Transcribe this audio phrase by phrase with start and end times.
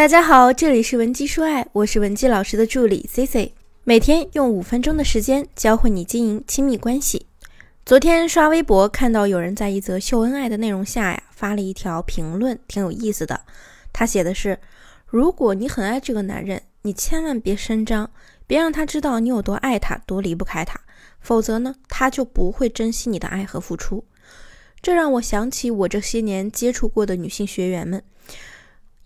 [0.00, 3.52] 大家好，这里是文姬说爱，我是文姬老师的助理 C C，
[3.84, 7.26] 每天用五分钟的时间教会你经营亲密关系。
[7.84, 13.42] 昨天刷微博看到有人在一则秀恩爱的内容下呀，发了一条评论，挺有意思的。
[13.92, 14.58] 他写的是：
[15.04, 18.10] 如果你很爱这个男人，你千万别声张，
[18.46, 20.80] 别让他知道你有多爱他，多离不开他，
[21.20, 24.02] 否则呢，他就不会珍惜你的爱和付出。
[24.80, 28.02] 这让我想起我这些年接触过的女性学员们。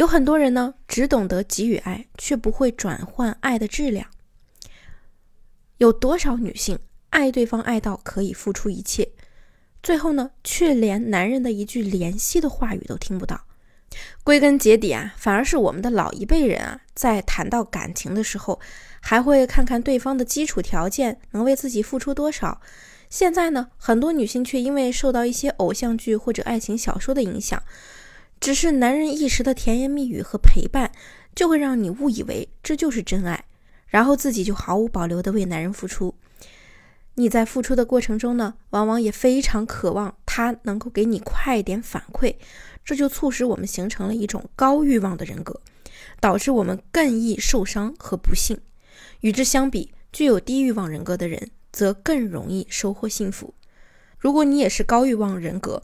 [0.00, 4.06] 有很多人呢，只懂得给予爱，却不会转换爱的质量。
[5.76, 6.78] 有多少女性
[7.10, 9.10] 爱对方爱到可以付出一切，
[9.82, 13.44] 最后呢，却连男人的一句怜惜的话语都听不到？
[14.24, 18.58] 归根结底啊，反而是我们的老一辈人啊，在谈到感情的时候，
[19.02, 22.62] 还会看看对方的基础条件能为自己付出多少。
[23.10, 27.62] 现在呢，很多女性却因为受到一些偶像剧或者爱情小说的影响。
[28.40, 30.90] 只是男人一时的甜言蜜语和陪伴，
[31.34, 33.44] 就会让你误以为这就是真爱，
[33.86, 36.14] 然后自己就毫无保留的为男人付出。
[37.16, 42.34] 你在付出的过程中呢，往往也非常渴望他能够给你快一点反馈，
[42.82, 45.60] 这就促使我们形成了一种高欲望的人格，
[46.18, 48.58] 导致我们更易受伤和不幸。
[49.20, 53.52] 与之相比，具有低欲望人格的人则更容易收获幸福。
[54.18, 55.82] 如果你也是高欲望人格，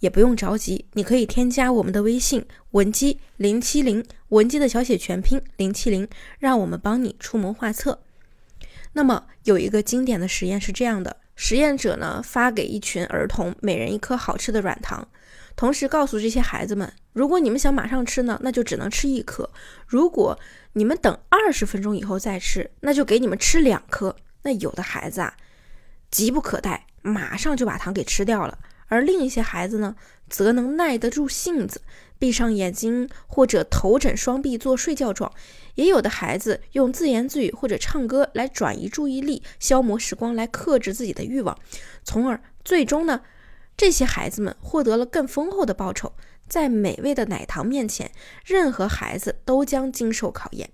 [0.00, 8.00] 也不用着急，你可以添加我们的微信文姬零七零，文姬的小写全拼零七零，让我们帮你出谋划策。
[8.92, 15.06] 那么有一个经典的实验是这样的：实验者呢发给一群儿童每人一颗好吃的软糖，
[15.54, 19.44] 同时告诉这些孩子们，如果你们想马上吃呢，那就只能吃一颗；
[19.86, 20.38] 如果
[20.72, 24.14] 你们等二十分钟以后再吃，那就给你们吃两颗。
[24.42, 25.34] 那有的孩子啊，
[26.10, 28.58] 急不可待，马上就把糖给吃掉了。
[28.88, 29.94] 而另一些孩子呢，
[30.28, 31.82] 则能耐得住性子，
[32.18, 35.30] 闭上眼睛或者头枕双臂做睡觉状；
[35.74, 41.56] 也有的孩子用自言自语或者唱歌来转移注意力，消磨时光，来克制自己的欲望，
[42.02, 43.20] 从而最终呢，
[43.76, 46.14] 这些孩子们获得了更丰厚的报酬。
[46.48, 48.10] 在美味的奶糖面前，
[48.46, 50.70] 任何孩子都将经受考验。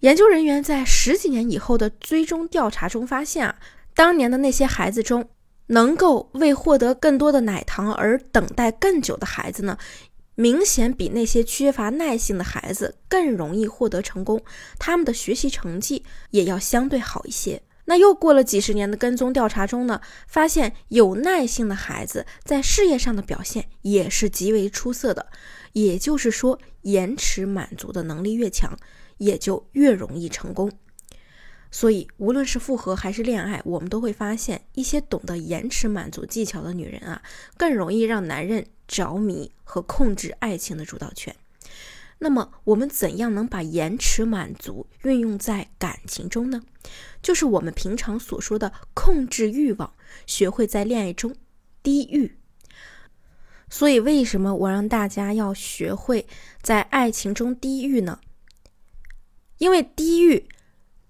[0.00, 3.58] 研究人员在十几年以后的追踪调查中发现啊，
[3.94, 5.26] 当年的那些孩子中。
[5.70, 9.78] 能够为获得更多的奶糖而等待更久的孩子呢，
[10.34, 14.42] 明显比那些缺乏耐性的孩子更容易获得成功，
[14.78, 17.62] 他们的学习成绩也要相对好一些。
[17.86, 25.26] 那又过了几十年的跟踪调查中呢，发现有耐性的孩子在事业上的表现也是极为出色的。
[25.72, 28.76] 也就是说，延迟满足的能力越强，
[29.18, 30.70] 也就越容易成功。
[31.72, 37.22] 所以，无论是复合还是恋爱，我们都会发现，一些懂得延迟满足技巧的女人啊，
[37.56, 41.34] 更容易让男人着迷和控制爱情的主导权。
[42.18, 46.60] 那么，我们怎样能把延迟满足运用在感情中呢？
[47.22, 49.94] 就是我们平常所说的控制欲望，
[50.26, 51.36] 学会在恋爱中
[51.84, 52.36] 低欲。
[53.70, 56.26] 所以，为什么我让大家要学会
[56.60, 58.18] 在爱情中低欲呢？
[59.58, 60.48] 因为低欲。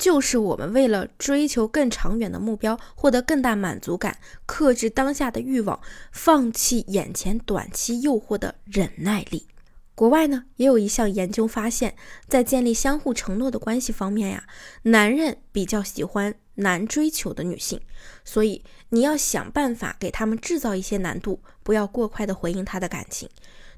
[0.00, 4.16] 就是我们为了追求更长远的目标，获得更大满足感，
[4.46, 5.78] 克制当下的欲望，
[6.10, 9.46] 放弃眼前短期诱惑的忍耐力。
[9.94, 11.94] 国外呢也有一项研究发现，
[12.26, 14.44] 在建立相互承诺的关系方面呀，
[14.84, 17.78] 男人比较喜欢难追求的女性，
[18.24, 23.28] 所以你要想办法给他们制造一些难度，不要过快的回应他的感情，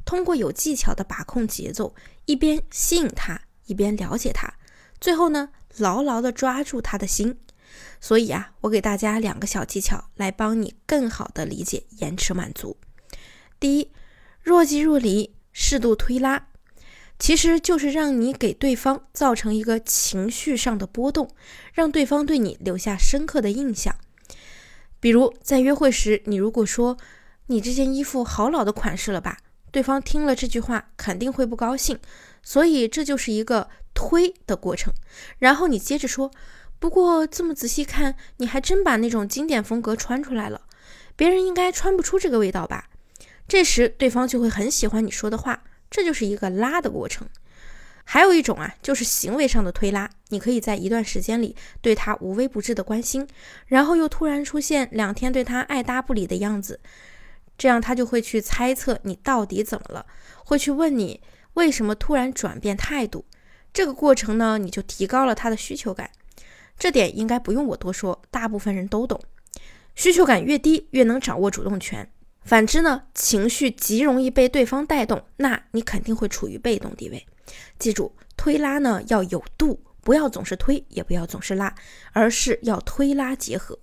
[0.04, 1.92] 通过有技巧的把控节奏，
[2.26, 4.48] 一边吸引他，一边了解他。
[5.02, 5.48] 最后呢，
[5.78, 7.36] 牢牢地抓住他的心。
[8.00, 12.76] 所以啊，我给大家两个小技巧，来帮你更好地理解延迟满足。
[13.58, 13.90] 第一，
[14.42, 16.46] 若即若离，适度推拉，
[17.18, 21.28] 其实就是让你给对方造成一个情绪上的波动，
[21.72, 23.96] 让对方对你留下深刻的印象。
[25.00, 26.96] 比如在约会时，你如果说
[27.46, 29.38] 你这件衣服好老的款式了吧，
[29.72, 31.98] 对方听了这句话肯定会不高兴。
[32.42, 33.68] 所以这就是一个。
[33.94, 34.90] 推的过程，
[35.38, 36.30] 然后你接着说，
[36.78, 40.62] 不过这么仔细看，你还真把那种经典风格穿出来了，
[41.14, 42.88] 别人应该穿不出这个味道吧？
[43.46, 47.28] 这时对方就会很喜欢你说的话，这就是一个拉的过程。
[48.04, 53.28] 还有一种啊，就是行为上的推拉，你可以在一段时间里对他无微不至的关心，
[53.66, 56.80] 然后又突然出现两天对他爱搭不理的样子，
[57.58, 60.06] 这样他就会去猜测你到底怎么了，
[60.46, 61.20] 会去问你
[61.54, 63.24] 为什么突然转变态度。
[63.72, 66.10] 这个过程呢，你就提高了他的需求感，
[66.78, 69.20] 这点应该不用我多说，大部分人都懂。
[69.94, 72.10] 需求感越低，越能掌握主动权。
[72.44, 77.26] 反之呢，情绪极容易被对方带动，那你肯定会处于被动地位。
[77.78, 81.74] 记住，推拉呢要有度，不要总是推，也不要总是拉，
[82.12, 83.78] 而是要推拉结合。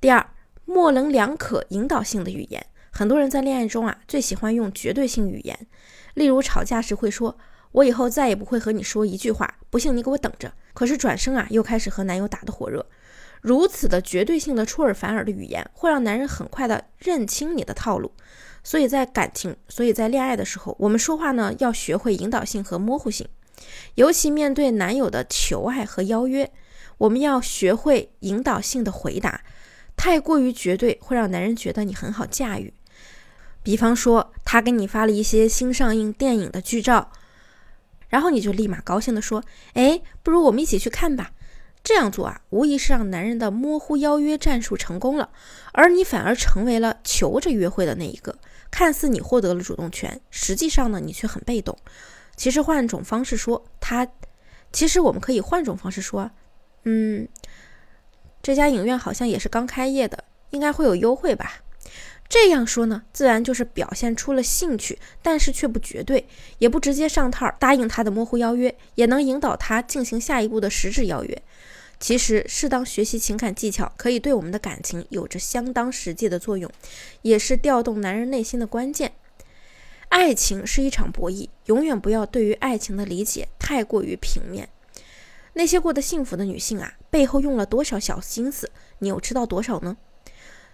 [0.00, 0.34] 第二，
[0.64, 5.66] 模棱两可、引导性的语言，很多人在恋爱中啊，最喜欢用绝对性语言，
[6.14, 7.38] 例如吵架时会说
[7.72, 12.86] ：“我以后再也不会和你说一句话，不信你给我等着。”可是转身啊，又开始和男友打得火热。
[13.40, 18.12] 如此的绝对性的出尔反尔的语言，会让男人很快的认清你的套路。
[18.62, 23.26] 所以在感情，所以在恋爱的时候，我们说话呢要学会引导性和模糊性。
[23.94, 26.52] 尤其面对男友的求爱和邀约，
[26.98, 29.42] 我们要学会引导性的回答。
[29.96, 32.72] 太过于绝对，会让男人觉得你很好驾驭。
[33.62, 37.10] 比方说，他给你发了一些新上映电影的剧照，
[38.08, 39.44] 然后你就立马高兴的说
[39.74, 41.32] ：“哎，不如我们一起去看吧。”
[41.84, 45.30] 这样做啊，无疑是让男人的模糊邀约战术成功了，
[45.72, 48.38] 而你反而成为了求着约会的那一个。
[48.70, 51.76] 看似你获得了主动权，实际上呢，你却很被动。
[52.36, 54.06] 其实换种方式说，他，
[54.72, 56.30] 其实我们可以换种方式说，
[56.84, 57.28] 嗯，
[58.40, 61.62] 这家影院好像也是刚开业的，应该会有优惠吧？
[62.32, 66.26] 这样说呢，自然就是表现出了兴趣，但是却不绝对，
[66.56, 71.42] 也不直接上套答应他的模糊邀约，也能引导他进行下一步的实质邀约。
[72.00, 76.70] 其实，适当学习情感技巧，可以对我们的感情有着相当实际的作用，
[77.20, 79.12] 也是调动男人内心的关键。
[80.08, 84.70] 爱情是一场博弈，永远不要对于爱情的理解太过于平面。
[85.52, 88.70] 那些过得幸福的女性啊，背后用了多少小心思，
[89.00, 89.98] 你又知道多少呢？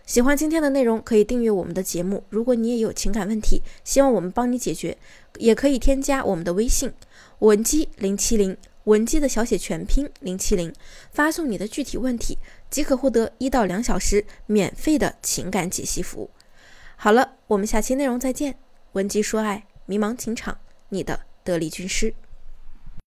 [0.09, 2.25] 喜欢今天的内容，可以订阅我们的节目。
[2.31, 4.97] 如果你也有情感问题，希望我们帮你解决，
[5.37, 6.91] 也可以添加我们的微信
[7.41, 8.57] 文姬零七零。
[8.85, 10.73] 文姬的小写全拼零七零，
[11.13, 12.39] 发送你的具体问题，
[12.71, 16.31] 即可获得一到两小时免费的情感解析服务。
[16.97, 18.55] 好了，我们下期内容再见。
[18.93, 20.57] 文姬说爱，迷茫情场，
[20.89, 22.15] 你的得力军师。